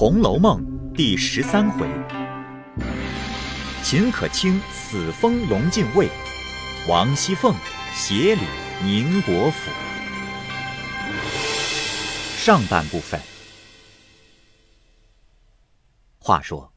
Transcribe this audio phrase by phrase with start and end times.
[0.00, 1.88] 红楼梦》第十三回：
[3.82, 6.08] 秦可卿死封隆晋尉，
[6.88, 7.52] 王熙凤
[7.92, 8.42] 协理
[8.80, 9.72] 宁国府。
[12.36, 13.20] 上半部分。
[16.20, 16.72] 话说，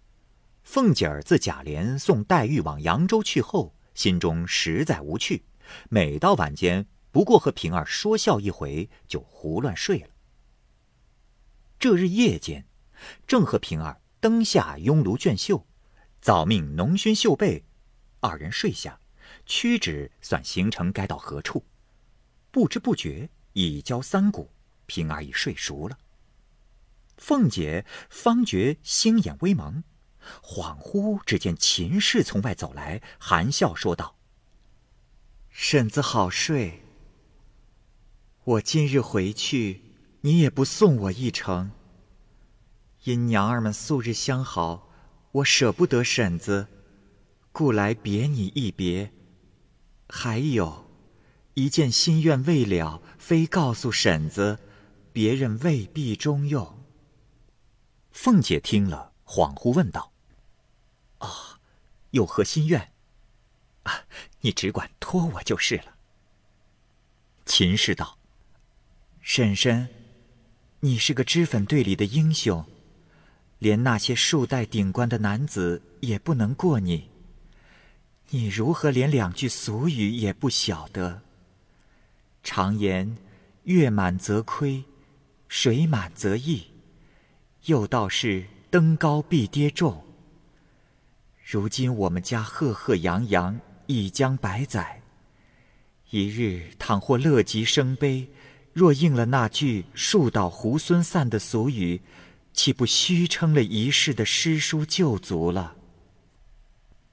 [0.64, 5.44] 凤姐儿自贾琏送黛玉往扬州去后，心中实在无趣，
[5.90, 10.08] 每到晚间，不过和平儿说笑一回，就胡乱睡了。
[11.78, 12.66] 这日夜间，
[13.26, 15.66] 正和平儿灯下拥炉卷绣，
[16.22, 17.64] 早命浓熏绣被，
[18.20, 19.00] 二人睡下，
[19.46, 21.66] 屈指算行程该到何处，
[22.52, 24.50] 不知不觉已交三鼓，
[24.86, 25.98] 平儿已睡熟了。
[27.18, 29.84] 凤姐方觉星眼微蒙，
[30.44, 34.16] 恍惚只见秦氏从外走来，含笑说道
[35.50, 36.82] ：“婶子好睡。
[38.44, 39.82] 我今日回去。”
[40.24, 41.72] 你也不送我一程。
[43.04, 44.88] 因娘儿们素日相好，
[45.32, 46.68] 我舍不得婶子，
[47.52, 49.12] 故来别你一别。
[50.08, 50.86] 还有，
[51.56, 54.60] 一件心愿未了，非告诉婶子，
[55.12, 56.86] 别人未必中用。
[58.12, 60.12] 凤姐听了，恍惚问道
[61.20, 61.60] ：“啊，
[62.12, 62.94] 有何心愿？
[63.84, 64.04] 啊，
[64.42, 65.96] 你只管托我就是了。”
[67.48, 68.20] 秦氏道
[69.22, 69.90] ：“婶婶。”
[70.84, 72.66] 你是个脂粉队里的英雄，
[73.62, 77.12] 连那些数代顶冠的男子也不能过你。
[78.32, 81.22] 你如何连两句俗语也不晓得？
[82.42, 83.18] 常言
[83.66, 84.84] “月满则亏，
[85.48, 86.64] 水满则溢”，
[87.66, 90.04] 又道是“登高必跌重”。
[91.46, 95.04] 如今我们家赫赫扬扬，已将百载，
[96.10, 98.28] 一日倘或乐极生悲。
[98.74, 102.02] 若应了那句“树倒猢狲散”的俗语，
[102.54, 105.76] 岂不虚称了一世的诗书旧族了？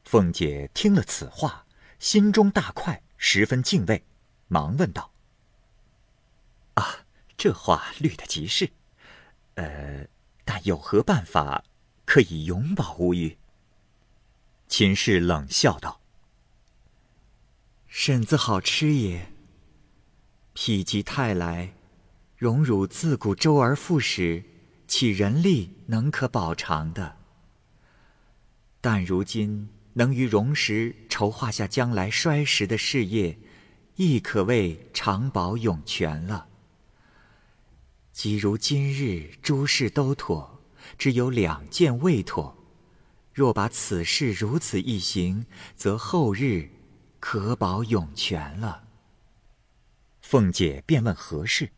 [0.05, 1.67] 凤姐听了此话，
[1.99, 4.05] 心中大快，十分敬畏，
[4.49, 5.13] 忙问道
[6.75, 8.71] ：“啊，这话虑得极是。
[9.55, 10.07] 呃，
[10.45, 11.65] 但有何办法
[12.05, 13.39] 可以永保无虞？”
[14.67, 16.01] 秦氏冷笑道
[17.87, 19.33] ：“婶子好吃也。”
[20.55, 21.75] 否极泰来，
[22.37, 24.45] 荣辱自古周而复始，
[24.89, 27.19] 岂人力能可保长的？
[28.81, 33.39] 但如今能于荣时筹划下将来衰时的事业，
[33.97, 36.49] 亦可谓长保永全了。
[38.13, 40.59] 即如今日诸事都妥，
[40.97, 42.57] 只有两件未妥。
[43.35, 45.45] 若把此事如此一行，
[45.77, 46.71] 则后日
[47.21, 48.89] 可保永全了。
[50.23, 51.71] 凤姐便问何事，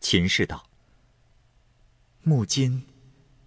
[0.00, 0.65] 秦氏道
[2.28, 2.82] ：“木今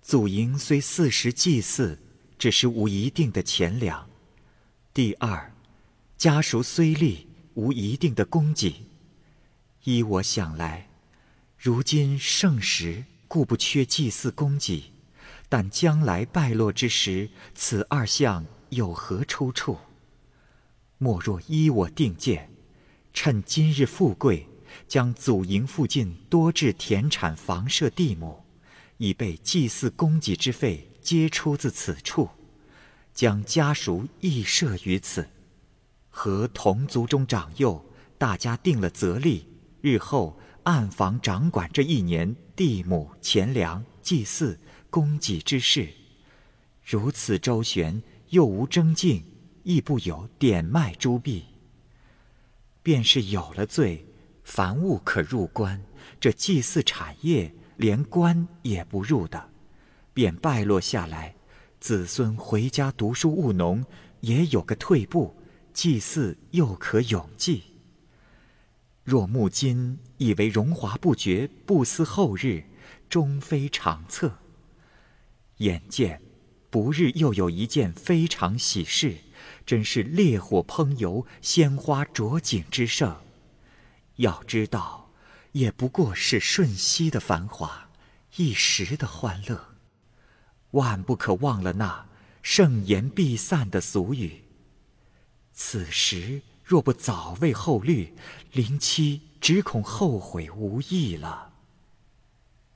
[0.01, 1.99] 祖茔虽四时祭祀，
[2.37, 4.07] 只是无一定的钱粮；
[4.93, 5.51] 第二，
[6.17, 8.85] 家属虽立，无一定的供给。
[9.83, 10.87] 依我想来，
[11.57, 14.93] 如今盛时，故不缺祭祀供给；
[15.49, 19.77] 但将来败落之时，此二项有何出处？
[20.97, 22.49] 莫若依我定见。”
[23.11, 24.47] 趁今日富贵，
[24.87, 28.45] 将祖茔附近多置田产房舍地亩，
[28.99, 32.29] 以备祭祀供给之费，皆出自此处。
[33.13, 35.29] 将家属亦设于此，
[36.09, 37.83] 和同族中长幼，
[38.17, 39.47] 大家定了则例，
[39.81, 45.89] 日后暗房掌管这一年地亩钱粮、祭祀供给之事。
[46.83, 49.23] 如此周旋，又无争竞，
[49.63, 51.45] 亦不有点卖诸弊。
[52.83, 54.05] 便是有了罪，
[54.43, 55.81] 凡物可入关，
[56.19, 59.51] 这祭祀产业连官也不入的，
[60.13, 61.33] 便败落下来。
[61.79, 63.85] 子孙回家读书务农，
[64.19, 65.33] 也有个退步，
[65.73, 67.63] 祭祀又可永继。
[69.05, 72.65] 若木今以为荣华不绝，不思后日，
[73.07, 74.39] 终非长策。
[75.59, 76.21] 眼见
[76.69, 79.15] 不日又有一件非常喜事。
[79.65, 83.15] 真是烈火烹油，鲜花着锦之盛。
[84.17, 85.08] 要知道，
[85.53, 87.89] 也不过是瞬息的繁华，
[88.35, 89.75] 一时的欢乐。
[90.71, 92.07] 万不可忘了那
[92.43, 94.43] “盛言必散”的俗语。
[95.51, 98.13] 此时若不早为后虑，
[98.51, 101.53] 林七只恐后悔无益了。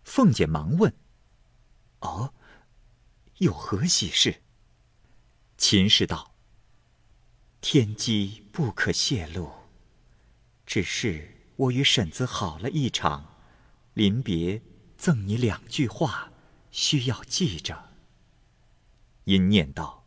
[0.04, 0.94] 凤姐忙问
[2.02, 2.34] ：“哦，
[3.38, 4.42] 有何喜事？”
[5.58, 6.34] 秦氏道。
[7.62, 9.50] 天机不可泄露，
[10.66, 13.36] 只是我与婶子好了一场，
[13.94, 14.62] 临别
[14.98, 16.32] 赠你两句话，
[16.72, 17.92] 需要记着。
[19.26, 20.06] 因念道：“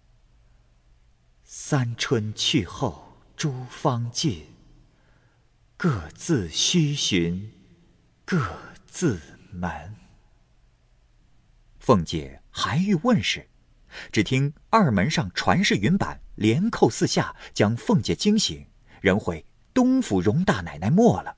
[1.44, 4.46] 三春去后诸芳尽，
[5.76, 7.52] 各自须寻，
[8.24, 9.20] 各自
[9.52, 9.96] 门。”
[11.78, 13.48] 凤姐还欲问时，
[14.10, 18.66] 只听二门上传世云板连扣四下，将凤姐惊醒，
[19.00, 21.36] 人回东府荣大奶奶没了。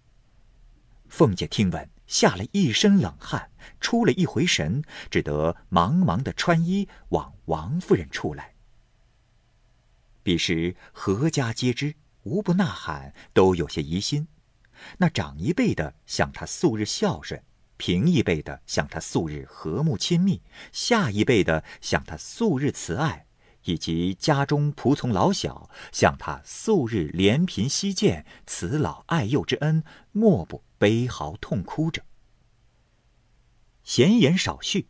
[1.08, 3.50] 凤姐听闻，吓了一身冷汗，
[3.80, 8.54] 出了一回神，只得忙忙的穿衣往王夫人处来。
[10.22, 14.28] 彼时何家皆知，无不呐喊，都有些疑心。
[14.98, 17.42] 那长一辈的想她素日孝顺。
[17.76, 20.42] 平一辈的想他素日和睦亲密，
[20.72, 23.26] 下一辈的想他素日慈爱，
[23.68, 32.02] 以及家中仆从老小向他素日怜贫惜贱、慈老爱幼之恩，莫不悲嚎痛哭着。
[33.84, 34.88] 闲言少叙，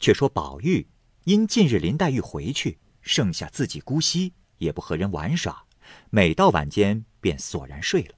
[0.00, 0.88] 却说宝玉
[1.24, 5.66] 因近日林黛玉回去，剩下自己姑息，也不和人玩耍，
[6.08, 8.14] 每到晚间便索然睡了。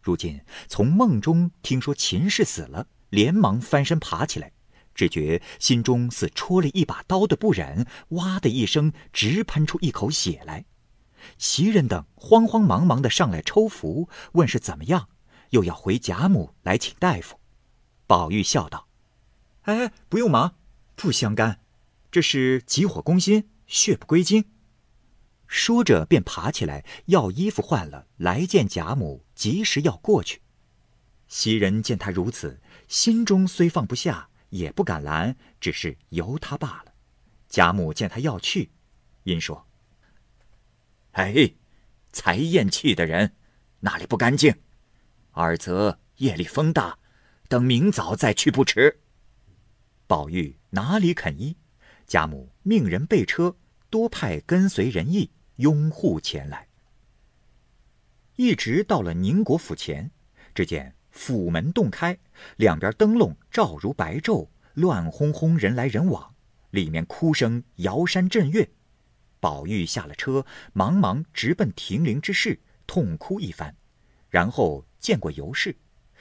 [0.00, 2.88] 如今从梦中听说秦氏死了。
[3.10, 4.52] 连忙翻身爬起来，
[4.98, 10.64] 只觉心中似戳了一把刀的不忍，哇的一声，直喷出一口血来。
[11.38, 15.08] 袭人等慌慌忙忙的上来抽符，问是怎么样，
[15.50, 17.38] 又要回贾母来请大夫。
[18.08, 18.88] 宝玉笑道
[19.70, 20.56] ：“哎，不用忙，
[20.96, 21.60] 不相干，
[22.10, 24.46] 这是急火攻心，血不归经。”
[25.46, 30.42] 说着便爬起来要衣服换了，来见贾母，及时要过去。
[31.28, 32.60] 袭人见他如此。
[32.88, 36.94] 心中虽放不下，也不敢拦，只是由他罢了。
[37.48, 38.70] 贾母见他要去，
[39.22, 39.66] 因说
[41.12, 41.54] ：“哎，
[42.12, 43.34] 才咽气的人，
[43.80, 44.54] 那里不干净？
[45.30, 46.98] 二则夜里风大，
[47.48, 49.00] 等明早再去不迟。”
[50.06, 51.56] 宝玉哪里肯依？
[52.06, 53.56] 贾母命人备车，
[53.90, 56.68] 多派跟随人役拥护前来。
[58.36, 60.10] 一直到了宁国府前，
[60.54, 60.97] 只见。
[61.18, 62.16] 府门洞开，
[62.56, 66.32] 两边灯笼照如白昼，乱哄哄，人来人往，
[66.70, 68.70] 里面哭声摇山震岳。
[69.40, 73.74] 宝玉下了车，忙忙直奔停灵之室，痛哭一番，
[74.30, 75.74] 然后见过尤氏，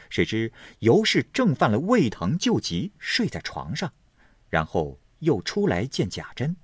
[0.09, 3.93] 谁知尤氏正犯了胃疼救急，睡在床上，
[4.49, 6.57] 然后又出来见贾珍。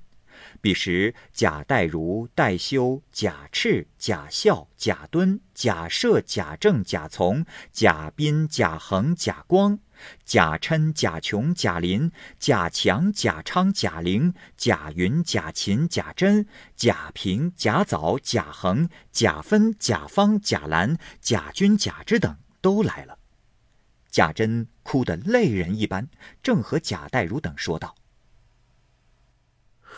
[0.62, 9.80] 彼时，贾代儒、代修、贾赤、贾孝、贾敦、贾赦、贾政、贾从、贾斌、贾恒、贾光、
[10.26, 23.18] 贾琛、贾琼、贾林、贾强、贾昌、贾玲、贾云、贾琴、贾珍、贾平、贾藻、贾恒、贾芬、贾方、贾兰、贾军、贾之等都来了。
[24.10, 26.08] 贾珍哭得泪人一般，
[26.44, 27.96] 正和贾代儒等说道。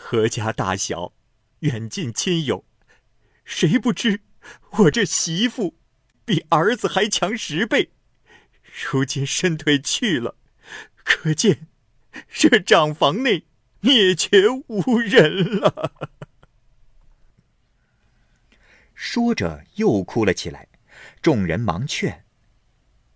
[0.08, 1.14] 何家大小，
[1.58, 2.64] 远近亲友，
[3.44, 4.20] 谁不知
[4.78, 5.80] 我这媳妇
[6.24, 7.90] 比儿子还强十倍？
[8.62, 10.36] 如今伸腿去了，
[10.94, 11.66] 可见
[12.32, 13.46] 这长房内
[13.80, 16.14] 灭绝无人了。
[18.94, 20.68] 说着又哭了起来，
[21.20, 22.24] 众人忙劝：“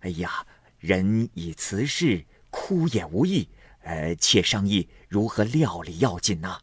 [0.01, 0.45] 哎呀，
[0.77, 3.47] 人已辞世，哭也无益。
[3.83, 6.59] 呃，且商议如何料理要紧呐。”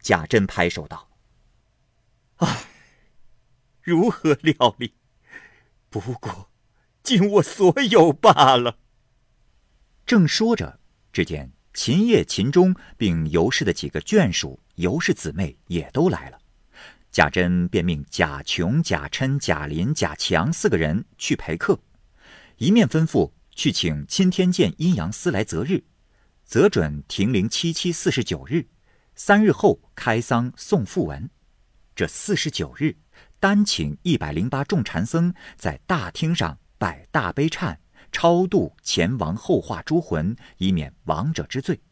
[0.00, 1.10] 贾珍拍手道
[2.36, 2.64] ：“唉，
[3.82, 4.94] 如何料理？
[5.88, 6.50] 不过
[7.02, 8.78] 尽我所有罢了。”
[10.06, 10.80] 正说着，
[11.12, 16.40] 只见秦叶、秦钟并尤氏的几个眷属、尤氏姊妹也都来了。
[17.12, 21.78] 贾珍便命贾琼、贾琛、贾林、贾强四个人去陪客，
[22.56, 25.84] 一面吩咐去请钦天监阴阳司来择日，
[26.44, 28.66] 择准停灵七七四十九日。
[29.22, 31.28] 三日后开丧送讣文，
[31.94, 32.96] 这四十九日，
[33.38, 37.76] 单请一百零八众禅僧在大厅上摆大悲忏，
[38.10, 41.82] 超度前亡后化诸魂，以免亡者之罪。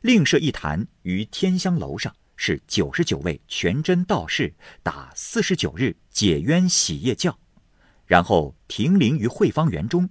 [0.00, 7.38] 另设一坛于天香楼上，是九十九位全真道士打四十九日解冤洗业教，
[8.06, 10.08] 然后停灵于慧芳园中，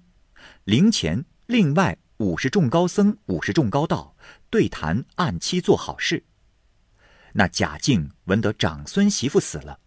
[0.66, 4.16] 灵前另外五十众高僧、五十众高道
[4.52, 6.24] 对坛按期做好事。
[7.34, 9.80] 那贾静闻得长孙媳妇死了，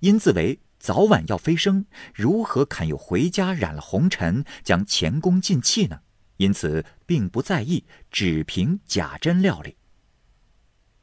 [0.00, 6.00] 因自为早晚要飞升，如何肯又回家染了红尘，将前功尽弃呢？
[6.38, 9.76] 因此并不在意，只凭贾珍料理。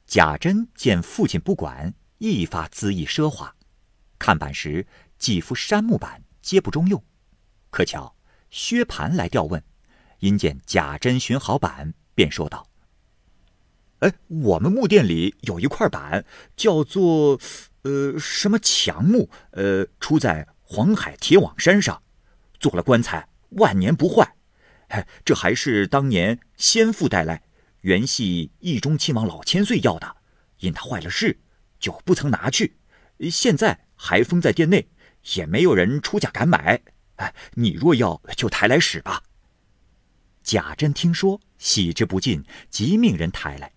[0.06, 3.56] 贾珍见父亲不管，一发恣意奢华，
[4.18, 4.88] 看板时
[5.18, 7.04] 几副杉木板皆不中用。
[7.70, 8.16] 可巧
[8.50, 9.64] 薛蟠来调问，
[10.20, 12.68] 因见贾珍寻好板，便说道
[14.00, 16.26] ：“哎，我们墓店里有一块板，
[16.56, 17.40] 叫做
[17.82, 22.02] 呃什么强木，呃，出在黄海铁网山上，
[22.60, 24.36] 做了棺材万年不坏。
[24.88, 27.44] 哎，这还是当年先父带来，
[27.82, 30.16] 原系义中亲王老千岁要的，
[30.60, 31.40] 因他坏了事，
[31.80, 32.78] 就不曾拿去。
[33.30, 34.88] 现在还封在店内，
[35.36, 36.82] 也没有人出价敢买。
[37.18, 39.24] 哎，你若要，就抬来使吧。
[40.42, 43.74] 贾珍听说，喜之不尽，即命人抬来。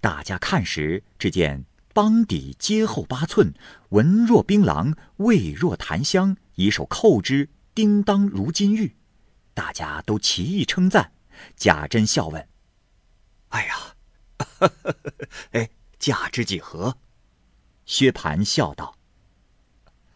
[0.00, 3.54] 大家看时，只见帮底接厚八寸，
[3.90, 8.96] 纹若槟榔，味若檀香，以手扣之，叮当如金玉。
[9.54, 11.12] 大家都齐意称赞。
[11.56, 12.48] 贾珍笑问
[13.48, 13.94] ：“哎呀，
[15.52, 16.96] 哎，价值几何？”
[17.84, 18.96] 薛蟠笑道：“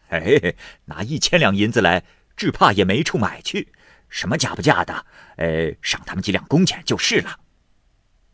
[0.09, 2.03] 哎，拿一千两银子来，
[2.35, 3.71] 只怕也没处买去。
[4.09, 5.05] 什么价不价的，
[5.37, 7.39] 呃，赏他们几两工钱就是了。”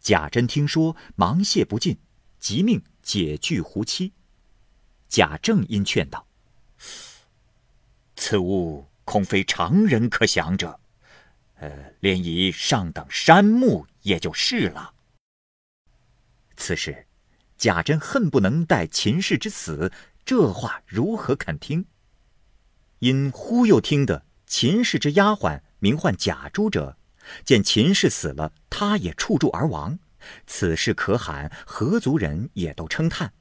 [0.08, 1.98] 贾珍听说，忙谢不尽，
[2.40, 4.14] 即命解拒胡妻。
[5.10, 6.26] 贾政因劝道
[8.16, 10.80] ：“此物恐非常人可享者，
[11.56, 14.94] 呃，连以上等山木也就是了。”
[16.56, 17.06] 此时，
[17.58, 19.92] 贾珍恨不能待秦氏之死，
[20.24, 21.86] 这话如何肯听？
[23.00, 26.98] 因忽又听得秦氏之丫鬟名唤贾珠者。
[27.44, 30.00] 见秦氏死了，他也触柱而亡，
[30.46, 33.34] 此事可喊何族人也都称叹。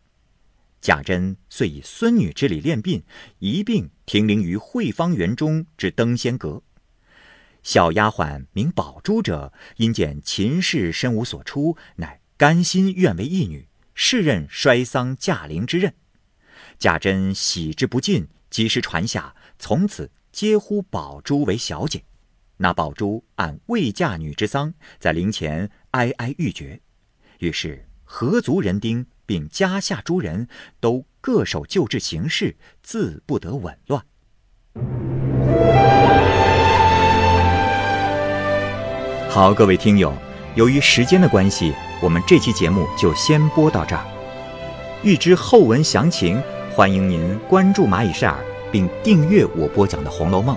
[0.80, 3.02] 贾珍遂以孙女之礼练殡，
[3.38, 6.62] 一并停灵于惠芳园中之登仙阁。
[7.62, 15.92] 小丫鬟名宝珠者，因见秦氏身无所出，乃甘心愿为义女，誓任衰丧驾陵之任。
[16.78, 22.04] 贾珍喜之不尽，及时传下，从此皆呼宝珠为小姐。
[22.58, 26.80] 那宝珠按未嫁女之丧，在灵前哀哀欲绝。
[27.40, 30.48] 于是合族人丁并家下诸人
[30.80, 34.02] 都各守旧制行事，自不得紊乱。
[39.28, 40.14] 好，各位听友，
[40.54, 44.02] 由于时间的关系，我们这期节目就先播到这儿。
[45.02, 50.56] 欲知后文详情，欢迎您关注蚂蚁晒尔，并订阅我播讲的《红楼梦》。